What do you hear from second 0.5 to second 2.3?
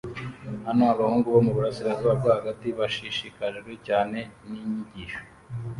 Hano abahungu bo muburasirazuba bwo